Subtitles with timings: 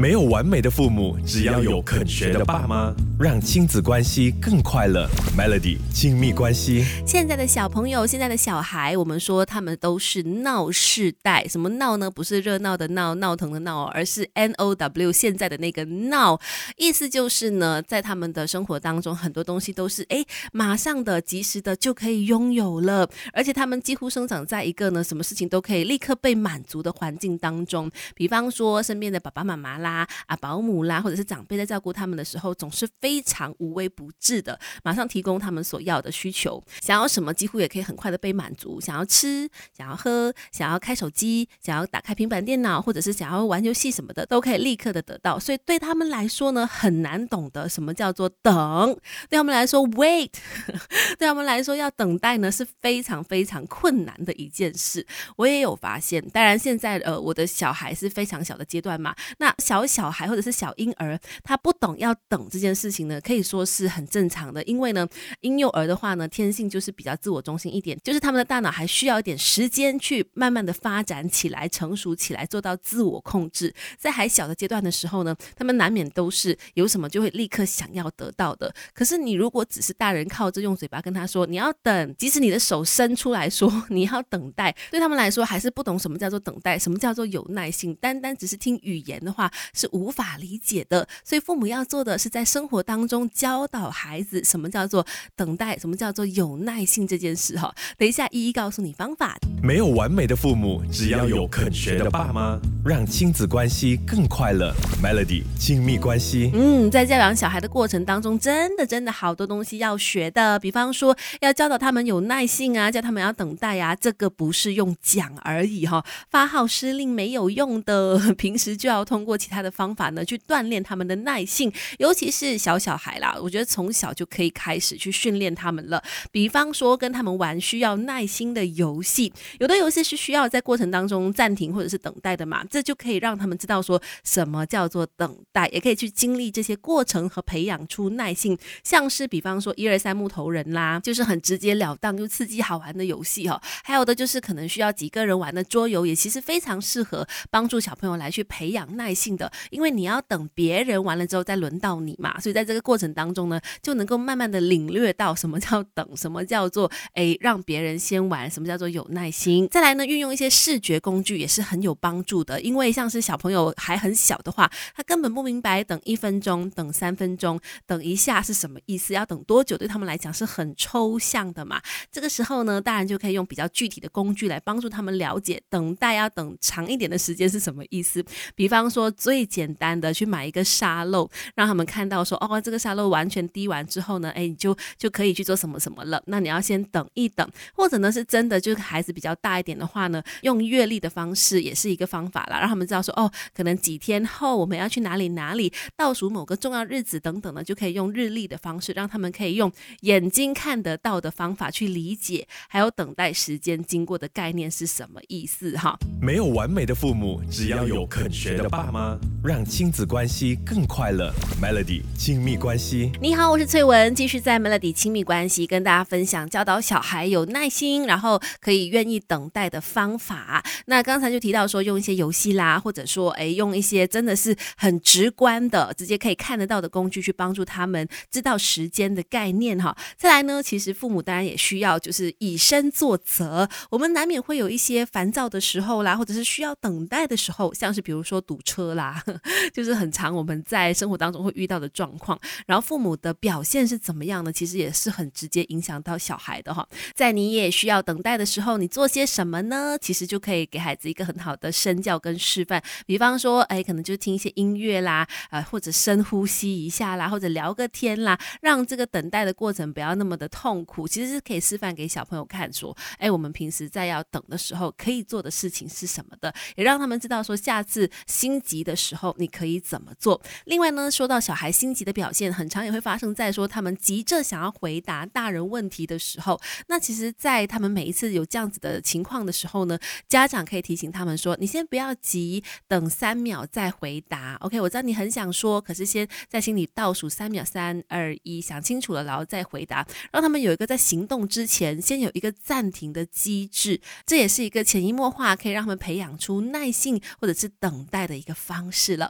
[0.00, 5.06] 没有完美的父母，只要有肯学的爸妈，让亲子关系更快乐。
[5.36, 11.46] Melody 亲密关系，现在的小朋友，现在的小孩，我们说他们都是闹世代。
[11.46, 12.10] 什么闹呢？
[12.10, 16.40] 不是热闹的闹，闹腾的闹，而是 N O W 现在的那个闹，
[16.78, 27.90] 意思就是呢，在他们的生活当中，很多东西都是哎，马上的、及时的就可以拥有了，而且他们几乎生长在一个呢，什么事情都可以立刻被满足的环境当中。
[28.14, 29.76] 比方说，身边的爸爸妈妈。
[29.76, 38.80] 啦啊，保姆啦，或者是长辈在照顾他们的时候，总是非常无微不至的，马上提供他们所要的需求，想要什么几乎也可以很快的被满足。
[38.80, 45.38] 想要吃，想要喝，想要开手机，想要打开平板电脑，或者是想要玩游戏什么的，都可以立刻的得到。
[45.38, 48.96] 所以对他们来说呢，很难懂得什么叫做等。
[49.28, 50.32] 对他们来说，wait，
[51.18, 55.06] 对他们来说要等待呢是非常非常困难的一件事。
[55.36, 59.54] 我也有发现，当然现在呃我的小孩是非常小的阶段嘛，那。
[59.70, 64.60] 小小孩或者是小婴儿，他不懂要等这件事情呢，可以说是很正常的。
[64.64, 65.06] 因为呢，
[65.42, 73.72] 婴幼儿的话呢，天性就是比较自我中心一点，就是他们的大脑还需要一点时间去慢慢的发展起来、成熟起来，做到自我控制。
[73.96, 78.74] 在还小的阶段的时候呢，他们难免都是有什么就会立刻想要得到的。
[78.92, 87.94] 可是你如果只是大人靠着用嘴巴跟他说你要等，即使你的手伸出来说 你要等待，对他们来说还是不懂什么叫做等待，什么叫做有耐性。
[88.00, 89.48] 单单只是听语言的话。
[89.74, 97.74] 是无法理解的，所以父母要做的是在生活当中教导孩子什么叫做等待，什么叫做有耐性这件事哈。
[97.98, 99.36] 等一下一一告诉你方法。
[99.62, 104.74] 没有完美的父母，只要有肯学的爸妈，让亲子关系更快乐。
[105.02, 106.50] Melody 亲密关系。
[106.54, 126.02] 嗯，在教养小孩的过程当中，真的真的好多东西要学的，比方说要教导他们有耐性啊，教他们要等待啊，这个不是用讲而已哈，发号施令没有用的， 平时就要通过其他的方法呢，去锻炼他们的耐性，尤其是小小孩啦，我觉得从小就可以开始去训练他们了。
[126.30, 138.56] 比方说，跟他们玩需要耐心的游戏，有的游戏是需要在过程当中暂停或者是等待的嘛，这就可以让他们知道说什么叫做等待，也可以去经历这些过程和培养出耐性。
[138.84, 143.60] 像是比方说一二三木头人啦，就是很直截了当又刺激好玩的游戏哈。
[143.82, 149.39] 还有的就是可能需要几个人玩的桌游，也其实非常适合帮助小朋友来去培养耐性。
[149.40, 159.66] 的，因为你要等别人完了之后再轮到你嘛，所以在这个过程当中呢，就能够慢慢的领略到什么叫等，什么叫做诶让别人先玩，什么叫做有耐心。
[159.68, 171.80] 再来呢，运用一些视觉工具也是很有帮助的，因为像是小朋友还很小的话，他根本不明白等一分钟、等三分钟、等一下是什么意思，要等多久，对他们来讲是很抽象的嘛。
[172.12, 178.22] 这个时候呢，大人就可以用比较具体的工具来帮助他们了解等待要等长一点的时间是什么意思，
[178.54, 179.10] 比方说。
[179.30, 186.20] 最简单的去买一个沙漏，让他们看到说哦，这个沙漏完全滴完之后呢，哎，你就就可以去做什么什么了。
[186.26, 199.70] 那你要先等一等，或者呢是真的，就是孩子比较大一点的话呢，用阅历的方式也是一个方法啦，让他们知道说哦，可能几天后我们要去哪里哪里，倒数某个重要日子等等呢，就可以用日历的方式，让他们可以用
[200.00, 205.96] 眼睛看得到的方法去理解，还有等待时间经过的概念是什么意思哈。
[206.20, 209.19] 没有完美的父母，只要有肯学的爸妈。
[209.42, 211.32] 让亲子关系更快乐
[211.62, 213.10] ，Melody 亲密关系。
[213.22, 220.62] 你好，我是翠文，继续在 Melody 亲密关系跟大家分享教导小孩有耐心，然后可以愿意等待的方法。
[220.84, 229.96] 那刚才就提到说，用一些游戏啦，或者说，哎，用一些真的是很直观的、直接可以看得到的工具去帮助他们知道时间的概念哈。
[230.18, 233.66] 再来呢，其实父母当然也需要就是以身作则。
[233.88, 239.09] 我们难免会有一些烦躁的时候啦，或者是需要等待的时候，像是比如说堵车啦。
[239.72, 244.52] 就是很长，我们在生活当中会遇到的状况，然后父母的表现是怎么样呢？
[244.52, 246.86] 其实也是很直接影响到小孩的哈。
[247.14, 249.96] 在你也需要等待的时候，你做些什么呢？
[250.00, 252.82] 其实就可以给孩子一个很好的身教跟示范。
[253.06, 261.06] 比方说，哎，可能就听一些音乐啦，啊，或者深呼吸一下啦，或者聊个天啦，让这个等待的过程不要那么的痛苦。
[261.08, 269.30] 其实是可以示范给小朋友看，说，哎，我们平时在要等的时候可以做的事情是什么的，也让他们知道说，下次心急的时候。
[269.40, 270.38] 你可以怎么做？
[270.66, 276.60] 另外呢，说到小孩心急的表现，很常也会发生在说他们急着想要回答大人问题的时候。
[276.88, 279.98] 那其实，在他们每一次有这样子的情况的时候呢，
[280.28, 294.00] 家长可以提醒他们说：“你先不要急，等三秒再回答。” OK，我知道你很想说，可是先在心里倒数三秒，三二一，想清楚了，然后再回答，让他们有一个在行动之前先有一个暂停的机制。
[294.26, 299.28] 这也是一个潜移默化，可以让他们培养出耐性或者是等待的一个方是了。